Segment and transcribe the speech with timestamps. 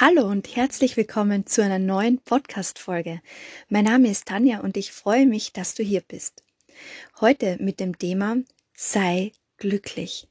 [0.00, 3.20] Hallo und herzlich willkommen zu einer neuen Podcast-Folge.
[3.68, 6.44] Mein Name ist Tanja und ich freue mich, dass du hier bist.
[7.20, 8.38] Heute mit dem Thema
[8.74, 10.28] Sei glücklich.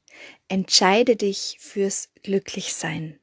[0.48, 3.20] Entscheide dich fürs Glücklichsein.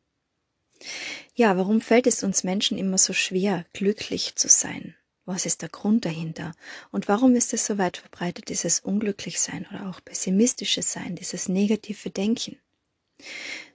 [1.36, 4.96] Ja, warum fällt es uns Menschen immer so schwer, glücklich zu sein?
[5.26, 6.54] Was ist der Grund dahinter?
[6.90, 12.12] Und warum ist es so weit verbreitet, dieses Unglücklichsein oder auch pessimistische Sein, dieses negative
[12.12, 12.58] Denken?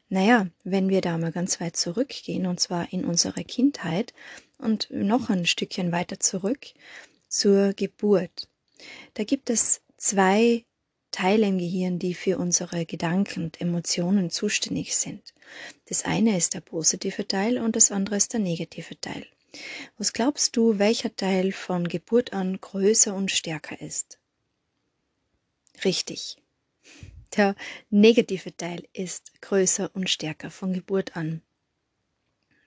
[0.09, 4.13] Naja, wenn wir da mal ganz weit zurückgehen, und zwar in unsere Kindheit
[4.59, 6.67] und noch ein Stückchen weiter zurück
[7.29, 8.49] zur Geburt.
[9.15, 10.65] Da gibt es zwei
[11.11, 15.33] Teile im Gehirn, die für unsere Gedanken und Emotionen zuständig sind.
[15.87, 19.27] Das eine ist der positive Teil und das andere ist der negative Teil.
[19.97, 24.19] Was glaubst du, welcher Teil von Geburt an größer und stärker ist?
[25.85, 26.37] Richtig,
[27.37, 27.55] der
[27.91, 31.43] negative Teil ist größer und stärker von Geburt an.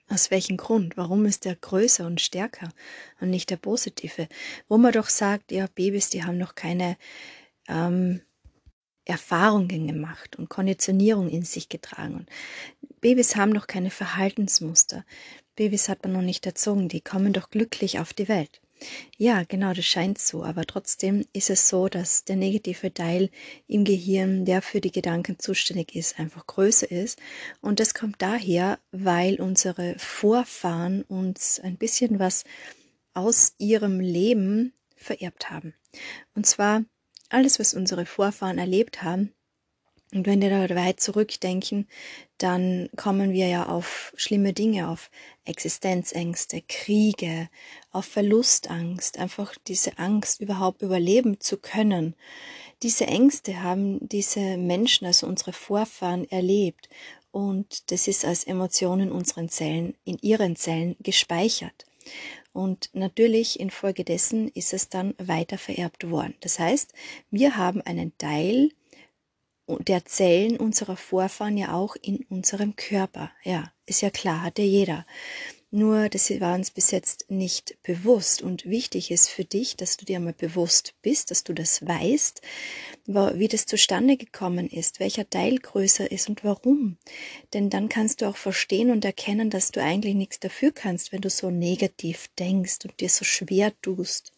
[0.08, 0.96] Aus welchem Grund?
[0.96, 2.70] Warum ist der größer und stärker
[3.20, 4.28] und nicht der positive?
[4.66, 6.96] Wo man doch sagt, ja, Babys, die haben noch keine
[7.68, 8.22] ähm,
[9.04, 12.26] Erfahrungen gemacht und Konditionierung in sich getragen.
[12.80, 15.04] Und Babys haben noch keine Verhaltensmuster.
[15.56, 18.60] Babys hat man noch nicht erzogen, die kommen doch glücklich auf die Welt.
[19.16, 23.30] Ja, genau, das scheint so, aber trotzdem ist es so, dass der negative Teil
[23.66, 27.18] im Gehirn, der für die Gedanken zuständig ist, einfach größer ist.
[27.60, 32.44] Und das kommt daher, weil unsere Vorfahren uns ein bisschen was
[33.14, 35.74] aus ihrem Leben vererbt haben.
[36.34, 36.84] Und zwar
[37.28, 39.32] alles, was unsere Vorfahren erlebt haben,
[40.14, 41.86] und wenn wir da weit zurückdenken,
[42.38, 45.10] dann kommen wir ja auf schlimme Dinge, auf
[45.44, 47.48] Existenzängste, Kriege,
[47.90, 52.14] auf Verlustangst, einfach diese Angst, überhaupt überleben zu können.
[52.82, 56.88] Diese Ängste haben diese Menschen, also unsere Vorfahren, erlebt
[57.30, 61.86] und das ist als Emotion in unseren Zellen, in ihren Zellen gespeichert.
[62.52, 66.34] Und natürlich infolgedessen ist es dann weiter vererbt worden.
[66.40, 66.92] Das heißt,
[67.30, 68.70] wir haben einen Teil
[69.80, 73.30] der Zellen unserer Vorfahren ja auch in unserem Körper.
[73.44, 75.06] Ja, ist ja klar, hatte jeder.
[75.70, 78.40] Nur, das war uns bis jetzt nicht bewusst.
[78.40, 82.40] Und wichtig ist für dich, dass du dir mal bewusst bist, dass du das weißt,
[83.04, 86.96] wie das zustande gekommen ist, welcher Teil größer ist und warum.
[87.52, 91.20] Denn dann kannst du auch verstehen und erkennen, dass du eigentlich nichts dafür kannst, wenn
[91.20, 94.32] du so negativ denkst und dir so schwer tust.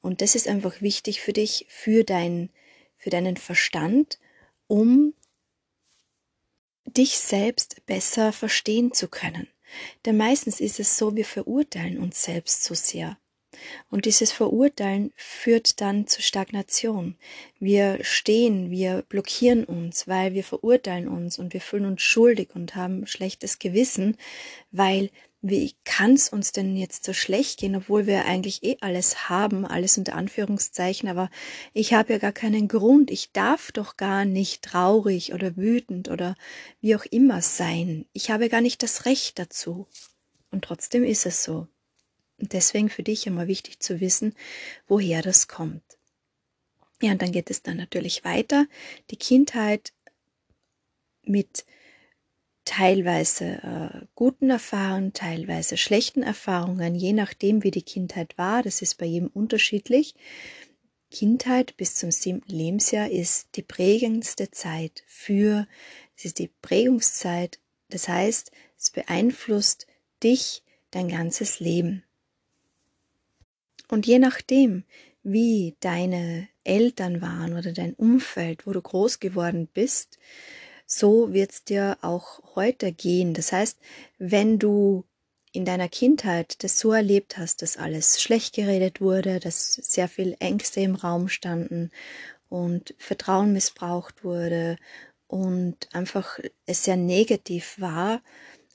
[0.00, 2.50] Und das ist einfach wichtig für dich, für dein,
[2.96, 4.20] für deinen Verstand,
[4.66, 5.14] um
[6.86, 9.48] dich selbst besser verstehen zu können.
[10.04, 13.18] Denn meistens ist es so, wir verurteilen uns selbst zu sehr.
[13.90, 17.16] Und dieses Verurteilen führt dann zu Stagnation.
[17.58, 22.76] Wir stehen, wir blockieren uns, weil wir verurteilen uns und wir fühlen uns schuldig und
[22.76, 24.18] haben schlechtes Gewissen,
[24.72, 25.10] weil
[25.48, 29.64] wie kann es uns denn jetzt so schlecht gehen, obwohl wir eigentlich eh alles haben,
[29.64, 31.30] alles unter Anführungszeichen, aber
[31.72, 36.34] ich habe ja gar keinen Grund, ich darf doch gar nicht traurig oder wütend oder
[36.80, 38.06] wie auch immer sein.
[38.12, 39.86] Ich habe gar nicht das Recht dazu.
[40.50, 41.68] Und trotzdem ist es so.
[42.38, 44.34] Und deswegen für dich immer wichtig zu wissen,
[44.86, 45.82] woher das kommt.
[47.02, 48.66] Ja, und dann geht es dann natürlich weiter.
[49.10, 49.92] Die Kindheit
[51.22, 51.66] mit
[52.66, 58.62] teilweise äh, guten Erfahrungen, teilweise schlechten Erfahrungen, je nachdem, wie die Kindheit war.
[58.62, 60.14] Das ist bei jedem unterschiedlich.
[61.10, 65.66] Kindheit bis zum siebten Lebensjahr ist die prägendste Zeit für,
[66.16, 67.60] es ist die Prägungszeit.
[67.88, 69.86] Das heißt, es beeinflusst
[70.22, 72.02] dich dein ganzes Leben.
[73.88, 74.82] Und je nachdem,
[75.22, 80.18] wie deine Eltern waren oder dein Umfeld, wo du groß geworden bist,
[80.86, 83.34] so wird es dir auch heute gehen.
[83.34, 83.78] Das heißt,
[84.18, 85.04] wenn du
[85.52, 90.36] in deiner Kindheit das so erlebt hast, dass alles schlecht geredet wurde, dass sehr viel
[90.38, 91.90] Ängste im Raum standen
[92.48, 94.76] und Vertrauen missbraucht wurde
[95.26, 98.22] und einfach es sehr negativ war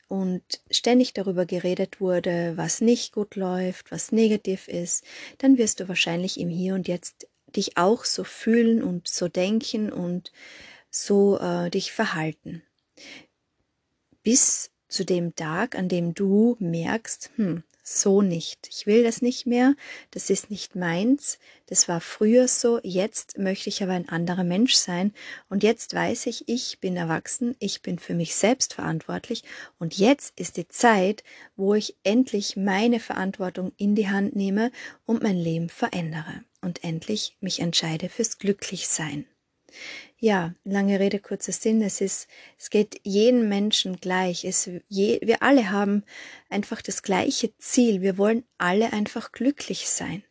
[0.08, 5.06] und ständig darüber geredet wurde, was nicht gut läuft, was negativ ist,
[5.38, 9.92] dann wirst du wahrscheinlich im Hier und Jetzt dich auch so fühlen und so denken
[9.92, 10.32] und
[10.92, 12.62] so äh, dich verhalten.
[14.22, 18.68] Bis zu dem Tag, an dem du merkst, hm, so nicht.
[18.70, 19.76] Ich will das nicht mehr,
[20.12, 24.76] das ist nicht meins, das war früher so, jetzt möchte ich aber ein anderer Mensch
[24.76, 25.14] sein
[25.50, 29.44] und jetzt weiß ich, ich bin erwachsen, ich bin für mich selbst verantwortlich
[29.80, 31.24] und jetzt ist die Zeit,
[31.56, 34.72] wo ich endlich meine Verantwortung in die Hand nehme
[35.06, 39.26] und mein Leben verändere und endlich mich entscheide fürs Glücklichsein.
[40.24, 41.82] Ja, lange Rede, kurzer Sinn.
[41.82, 44.46] Es ist, es geht jedem Menschen gleich.
[44.46, 46.04] Es, je, wir alle haben
[46.48, 48.02] einfach das gleiche Ziel.
[48.04, 50.24] Wir wollen alle einfach glücklich sein.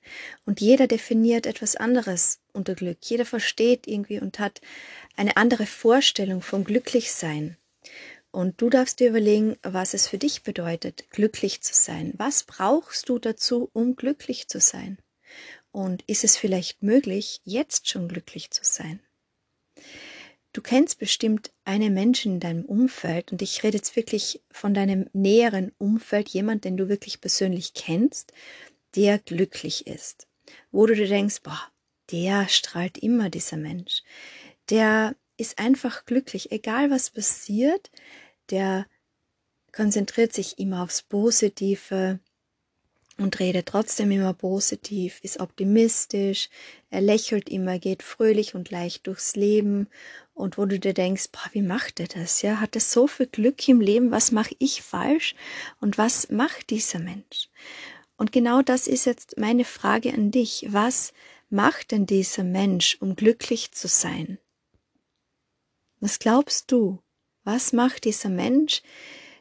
[0.45, 2.99] Und jeder definiert etwas anderes unter Glück.
[3.03, 4.61] Jeder versteht irgendwie und hat
[5.17, 7.57] eine andere Vorstellung vom Glücklichsein.
[8.31, 12.15] Und du darfst dir überlegen, was es für dich bedeutet, glücklich zu sein.
[12.17, 14.99] Was brauchst du dazu, um glücklich zu sein?
[15.73, 19.01] Und ist es vielleicht möglich, jetzt schon glücklich zu sein?
[20.53, 25.09] Du kennst bestimmt einen Menschen in deinem Umfeld und ich rede jetzt wirklich von deinem
[25.13, 28.33] näheren Umfeld, jemand, den du wirklich persönlich kennst,
[28.97, 30.27] der glücklich ist.
[30.73, 31.61] Wo du dir denkst, boah,
[32.11, 34.03] der strahlt immer dieser Mensch.
[34.71, 37.91] Der ist einfach glücklich, egal was passiert,
[38.51, 38.87] der
[39.73, 42.19] konzentriert sich immer aufs Positive,
[43.21, 46.49] und redet trotzdem immer positiv, ist optimistisch,
[46.91, 49.89] er lächelt immer, geht fröhlich und leicht durchs Leben
[50.35, 52.43] und wo du dir denkst, boah, wie macht er das?
[52.43, 55.35] Ja, hat er so viel Glück im Leben, was mache ich falsch
[55.81, 57.49] und was macht dieser Mensch?
[58.17, 60.67] Und genau das ist jetzt meine Frage an dich.
[60.69, 61.15] Was
[61.49, 64.39] macht denn dieser Mensch, um glücklich zu sein?
[66.01, 67.03] Was glaubst du?
[67.45, 68.83] Was macht dieser Mensch,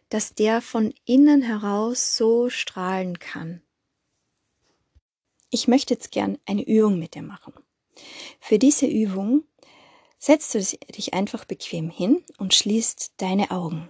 [0.10, 3.62] dass der von innen heraus so strahlen kann?
[5.50, 7.54] Ich möchte jetzt gern eine Übung mit dir machen.
[8.40, 9.44] Für diese Übung
[10.20, 13.90] setzt du dich einfach bequem hin und schließt deine Augen.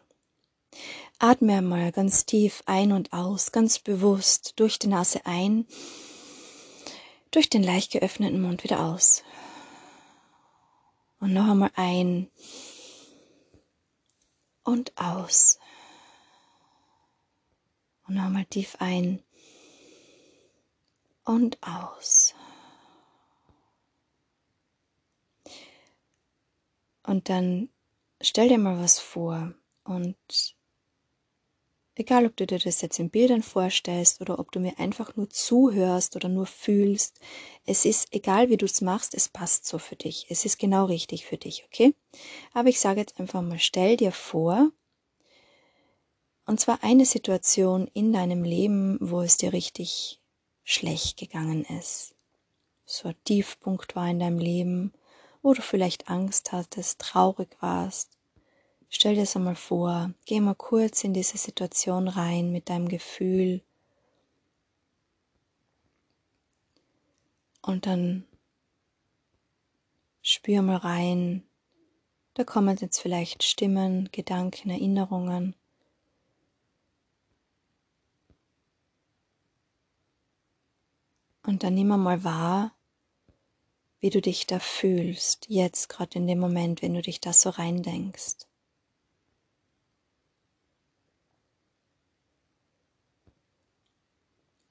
[1.18, 5.68] Atme mal ganz tief ein und aus, ganz bewusst durch die Nase ein,
[7.32, 9.24] durch den leicht geöffneten Mund wieder aus.
[11.20, 12.30] Und noch einmal ein
[14.64, 15.60] und aus.
[18.08, 19.22] Und noch einmal tief ein
[21.30, 22.34] und aus.
[27.06, 27.70] Und dann
[28.20, 29.54] stell dir mal was vor
[29.84, 30.18] und
[31.94, 35.30] egal ob du dir das jetzt in Bildern vorstellst oder ob du mir einfach nur
[35.30, 37.20] zuhörst oder nur fühlst,
[37.64, 40.26] es ist egal wie du es machst, es passt so für dich.
[40.30, 41.94] Es ist genau richtig für dich, okay?
[42.54, 44.72] Aber ich sage jetzt einfach mal, stell dir vor,
[46.48, 50.19] und zwar eine Situation in deinem Leben, wo es dir richtig
[50.70, 52.14] schlecht gegangen ist.
[52.86, 54.94] So ein Tiefpunkt war in deinem Leben,
[55.42, 58.12] wo du vielleicht Angst hattest, traurig warst.
[58.88, 63.64] Stell dir das einmal vor, geh mal kurz in diese Situation rein mit deinem Gefühl.
[67.64, 68.26] Und dann
[70.22, 71.44] spür mal rein.
[72.36, 75.56] Da kommen jetzt vielleicht Stimmen, Gedanken, Erinnerungen.
[81.44, 82.76] Und dann nimm mal wahr,
[84.00, 87.50] wie du dich da fühlst, jetzt gerade in dem Moment, wenn du dich da so
[87.50, 88.48] reindenkst.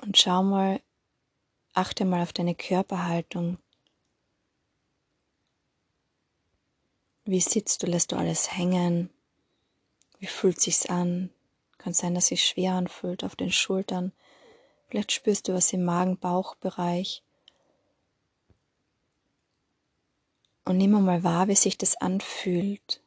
[0.01, 0.81] Und schau mal,
[1.75, 3.59] achte mal auf deine Körperhaltung.
[7.25, 9.11] Wie sitzt du, lässt du alles hängen?
[10.19, 11.31] Wie fühlt sich's an?
[11.77, 14.13] Kann sein, dass sich schwer anfühlt auf den Schultern.
[14.89, 17.23] Vielleicht spürst du was im Magen-Bauchbereich.
[20.65, 23.03] Und nimm mal wahr, wie sich das anfühlt.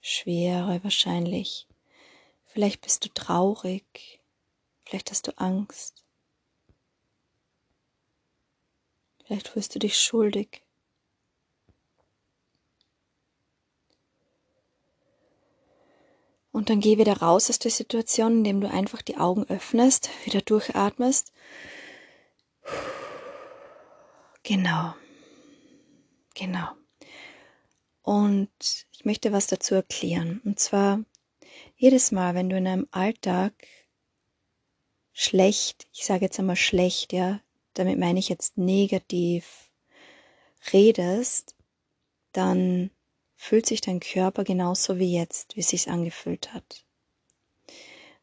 [0.00, 1.66] Schwere wahrscheinlich.
[2.44, 4.20] Vielleicht bist du traurig.
[4.84, 6.04] Vielleicht hast du Angst.
[9.24, 10.62] Vielleicht fühlst du dich schuldig.
[16.52, 20.42] Und dann geh wieder raus aus der Situation, indem du einfach die Augen öffnest, wieder
[20.42, 21.32] durchatmest.
[24.42, 24.94] Genau.
[26.34, 26.68] Genau.
[28.02, 28.50] Und
[28.92, 30.40] ich möchte was dazu erklären.
[30.44, 31.00] Und zwar,
[31.76, 33.54] jedes Mal, wenn du in einem Alltag
[35.12, 37.40] schlecht, ich sage jetzt einmal schlecht, ja,
[37.74, 39.70] damit meine ich jetzt negativ
[40.72, 41.54] redest,
[42.32, 42.90] dann
[43.42, 46.84] fühlt sich dein Körper genauso wie jetzt, wie es sich angefühlt hat.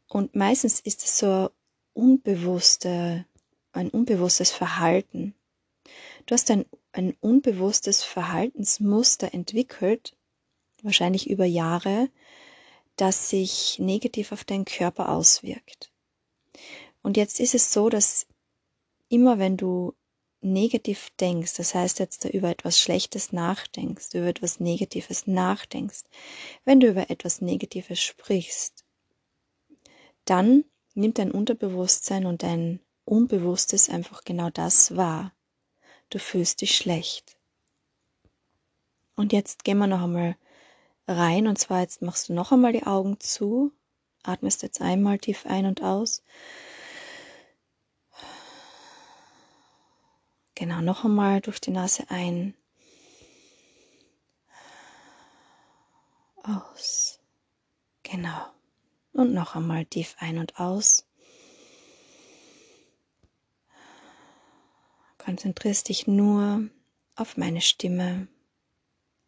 [0.07, 1.49] Und meistens ist es so
[1.91, 3.25] unbewusste,
[3.73, 5.35] ein unbewusstes Verhalten.
[6.25, 10.15] Du hast ein, ein unbewusstes Verhaltensmuster entwickelt,
[10.83, 12.09] wahrscheinlich über Jahre,
[12.95, 15.91] das sich negativ auf deinen Körper auswirkt.
[17.01, 18.25] Und jetzt ist es so, dass
[19.09, 19.93] immer wenn du
[20.41, 26.03] negativ denkst, das heißt jetzt über etwas Schlechtes nachdenkst, über etwas Negatives nachdenkst,
[26.65, 28.85] wenn du über etwas Negatives sprichst,
[30.25, 35.33] dann nimmt dein Unterbewusstsein und dein Unbewusstes einfach genau das wahr.
[36.09, 37.37] du fühlst dich schlecht.
[39.15, 40.37] Und jetzt gehen wir noch einmal
[41.07, 43.71] rein und zwar jetzt machst du noch einmal die Augen zu,
[44.23, 46.23] atmest jetzt einmal tief ein und aus.
[50.59, 52.53] Genau, noch einmal durch die Nase ein.
[56.43, 57.21] Aus.
[58.03, 58.45] Genau.
[59.13, 61.07] Und noch einmal tief ein und aus.
[65.17, 66.69] Konzentrierst dich nur
[67.15, 68.27] auf meine Stimme.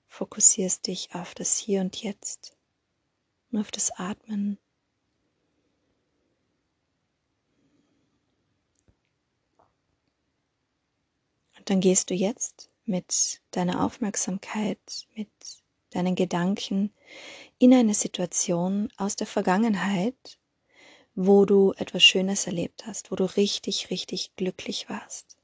[0.09, 2.57] Fokussierst dich auf das Hier und Jetzt.
[3.51, 4.57] Nur auf das Atmen.
[11.71, 15.29] Dann gehst du jetzt mit deiner Aufmerksamkeit, mit
[15.91, 16.91] deinen Gedanken
[17.59, 20.37] in eine Situation aus der Vergangenheit,
[21.15, 25.37] wo du etwas Schönes erlebt hast, wo du richtig, richtig glücklich warst.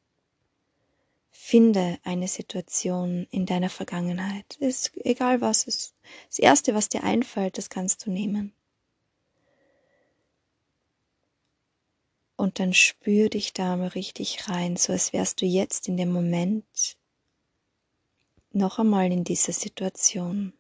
[1.32, 4.58] Finde eine Situation in deiner Vergangenheit.
[4.60, 5.96] Ist egal was ist.
[6.28, 8.52] Das erste, was dir einfällt, das kannst du nehmen.
[12.38, 16.12] Und dann spür dich da mal richtig rein, so als wärst du jetzt in dem
[16.12, 16.98] Moment
[18.54, 20.54] noch einmal in dieser Situation.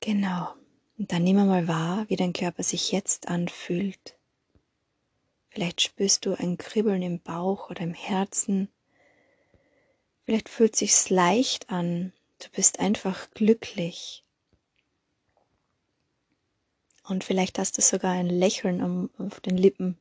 [0.00, 0.54] Genau.
[0.96, 4.16] Und dann nimm mal wahr, wie dein Körper sich jetzt anfühlt.
[5.50, 8.68] Vielleicht spürst du ein Kribbeln im Bauch oder im Herzen.
[10.24, 12.12] Vielleicht fühlt sich's leicht an.
[12.38, 14.24] Du bist einfach glücklich.
[17.04, 19.98] Und vielleicht hast du sogar ein Lächeln auf den Lippen.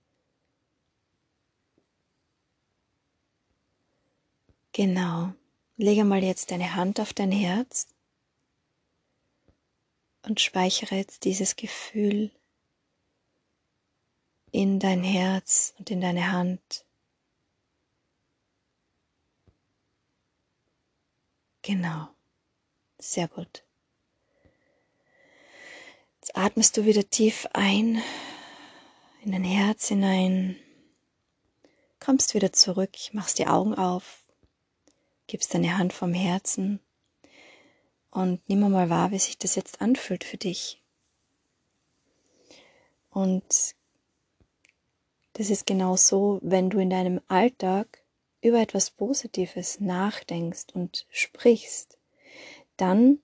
[4.74, 5.34] Genau.
[5.78, 7.88] Lege mal jetzt deine Hand auf dein Herz
[10.24, 12.32] und speichere jetzt dieses Gefühl
[14.52, 16.86] in dein Herz und in deine Hand.
[21.62, 22.17] Genau.
[23.10, 23.64] Sehr gut.
[26.16, 28.04] Jetzt atmest du wieder tief ein
[29.24, 30.58] in dein Herz hinein,
[32.02, 34.28] kommst wieder zurück, machst die Augen auf,
[35.28, 36.82] gibst deine Hand vom Herzen
[38.12, 40.84] und nimm mal wahr, wie sich das jetzt anfühlt für dich.
[43.10, 43.74] Und
[45.32, 48.04] das ist genau so, wenn du in deinem Alltag
[48.42, 51.97] über etwas Positives nachdenkst und sprichst,
[52.78, 53.20] dann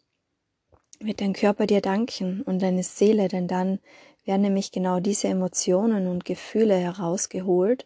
[1.00, 3.80] wird dein Körper dir danken und deine Seele, denn dann
[4.26, 7.86] werden nämlich genau diese Emotionen und Gefühle herausgeholt.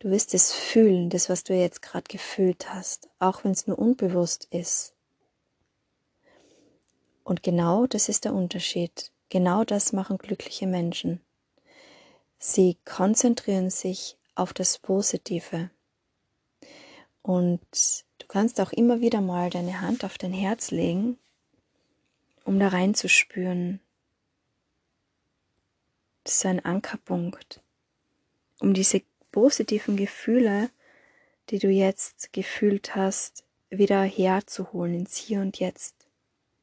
[0.00, 3.78] Du wirst es fühlen, das, was du jetzt gerade gefühlt hast, auch wenn es nur
[3.78, 4.94] unbewusst ist.
[7.22, 9.12] Und genau das ist der Unterschied.
[9.28, 11.20] Genau das machen glückliche Menschen.
[12.38, 15.70] Sie konzentrieren sich auf das Positive.
[17.22, 17.60] Und
[18.20, 21.18] du kannst auch immer wieder mal deine Hand auf dein Herz legen
[22.44, 23.80] um da reinzuspüren.
[26.24, 27.60] Das ist ein Ankerpunkt,
[28.60, 30.70] um diese positiven Gefühle,
[31.50, 35.94] die du jetzt gefühlt hast, wieder herzuholen ins Hier und Jetzt,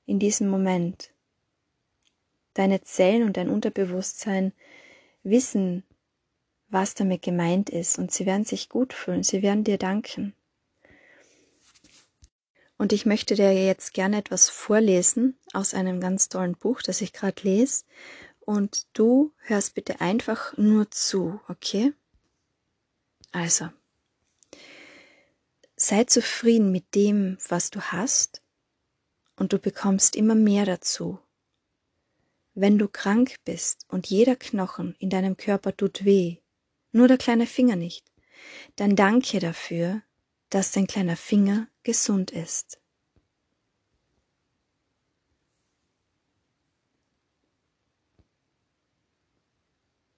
[0.05, 1.11] in diesem Moment.
[2.53, 4.51] Deine Zellen und dein Unterbewusstsein
[5.23, 5.83] wissen,
[6.69, 10.33] was damit gemeint ist, und sie werden sich gut fühlen, sie werden dir danken.
[12.77, 17.11] Und ich möchte dir jetzt gerne etwas vorlesen aus einem ganz tollen Buch, das ich
[17.11, 17.85] gerade lese.
[18.39, 21.93] Und du hörst bitte einfach nur zu, okay?
[23.31, 23.69] Also,
[25.75, 28.41] sei zufrieden mit dem, was du hast,
[29.37, 31.19] und du bekommst immer mehr dazu.
[32.53, 36.37] Wenn du krank bist und jeder Knochen in deinem Körper tut weh,
[36.91, 38.11] nur der kleine Finger nicht,
[38.75, 40.01] dann danke dafür,
[40.49, 42.79] dass dein kleiner Finger gesund ist.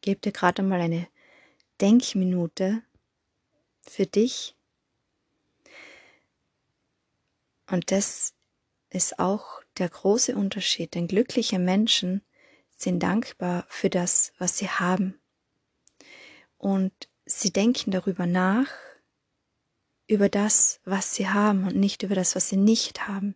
[0.01, 1.07] Gib dir gerade mal eine
[1.81, 2.83] Denkminute
[3.81, 4.55] für dich.
[7.67, 8.33] Und das
[8.89, 12.23] ist auch der große Unterschied, denn glückliche Menschen
[12.71, 15.19] sind dankbar für das, was sie haben.
[16.57, 16.93] Und
[17.25, 18.69] sie denken darüber nach,
[20.09, 23.35] über das, was sie haben und nicht über das, was sie nicht haben.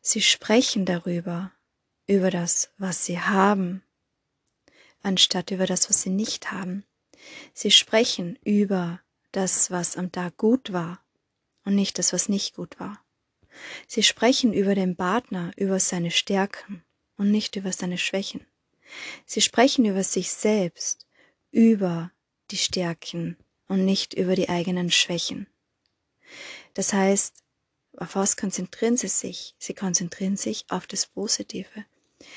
[0.00, 1.52] Sie sprechen darüber,
[2.08, 3.82] über das, was sie haben,
[5.02, 6.84] anstatt über das, was sie nicht haben.
[7.54, 9.00] Sie sprechen über
[9.30, 11.00] das, was am Tag gut war
[11.64, 13.00] und nicht das, was nicht gut war.
[13.86, 16.82] Sie sprechen über den Partner, über seine Stärken
[17.16, 18.44] und nicht über seine Schwächen.
[19.26, 21.06] Sie sprechen über sich selbst,
[21.52, 22.10] über
[22.50, 23.36] die Stärken
[23.68, 25.46] und nicht über die eigenen Schwächen.
[26.74, 27.34] Das heißt,
[27.96, 29.54] auf was konzentrieren sie sich?
[29.58, 31.84] Sie konzentrieren sich auf das Positive.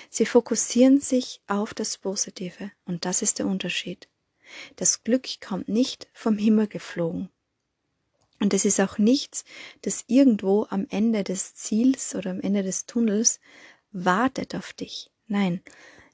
[0.10, 4.08] Sie fokussieren sich auf das Positive und das ist der Unterschied.
[4.76, 7.30] Das Glück kommt nicht vom Himmel geflogen.
[8.40, 9.46] Und es ist auch nichts,
[9.82, 13.40] das irgendwo am Ende des Ziels oder am Ende des Tunnels
[13.92, 15.10] wartet auf dich.
[15.28, 15.62] Nein,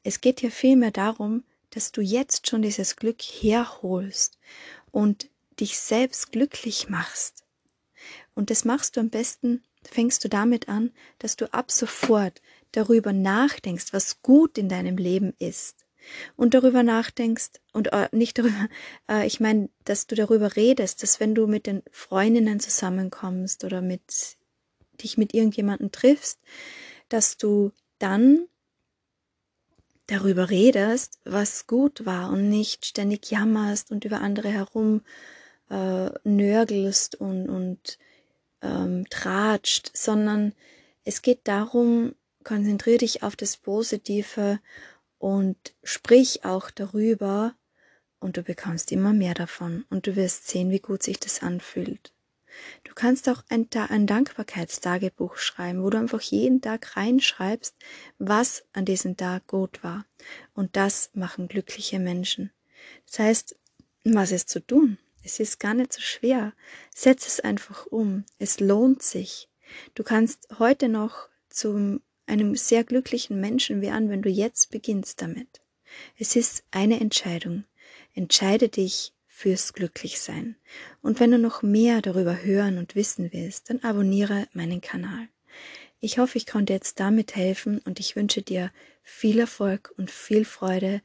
[0.03, 4.37] es geht hier vielmehr darum, dass du jetzt schon dieses Glück herholst
[4.91, 7.43] und dich selbst glücklich machst.
[8.35, 13.13] Und das machst du am besten, fängst du damit an, dass du ab sofort darüber
[13.13, 15.85] nachdenkst, was gut in deinem Leben ist.
[16.35, 18.67] Und darüber nachdenkst und äh, nicht darüber,
[19.09, 23.81] äh, ich meine, dass du darüber redest, dass wenn du mit den Freundinnen zusammenkommst oder
[23.81, 24.37] mit
[25.01, 26.39] dich mit irgendjemandem triffst,
[27.09, 28.47] dass du dann
[30.07, 35.01] darüber redest, was gut war und nicht ständig jammerst und über andere herum
[35.69, 37.97] äh, nörgelst und, und
[38.61, 40.53] ähm, tratscht, sondern
[41.03, 44.59] es geht darum, konzentriere dich auf das Positive
[45.17, 47.55] und sprich auch darüber
[48.19, 52.13] und du bekommst immer mehr davon und du wirst sehen, wie gut sich das anfühlt.
[52.83, 57.75] Du kannst auch ein, ein Dankbarkeitstagebuch schreiben, wo du einfach jeden Tag reinschreibst,
[58.19, 60.05] was an diesem Tag gut war.
[60.53, 62.51] Und das machen glückliche Menschen.
[63.07, 63.55] Das heißt,
[64.03, 64.97] was ist zu tun?
[65.23, 66.53] Es ist gar nicht so schwer.
[66.93, 68.25] Setz es einfach um.
[68.39, 69.49] Es lohnt sich.
[69.95, 75.61] Du kannst heute noch zu einem sehr glücklichen Menschen werden, wenn du jetzt beginnst damit.
[76.17, 77.65] Es ist eine Entscheidung.
[78.13, 80.55] Entscheide dich fürs Glücklichsein.
[81.01, 85.27] Und wenn du noch mehr darüber hören und wissen willst, dann abonniere meinen Kanal.
[85.99, 88.71] Ich hoffe, ich konnte jetzt damit helfen und ich wünsche dir
[89.03, 91.01] viel Erfolg und viel Freude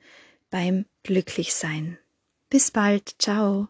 [0.51, 1.99] beim Glücklichsein.
[2.49, 3.17] Bis bald.
[3.19, 3.69] Ciao.